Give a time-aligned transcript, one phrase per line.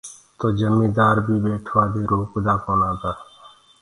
[0.39, 3.11] تو جميٚندآر بيٚ ٻيٽوآ دي روڪدآ ڪونآ تآ۔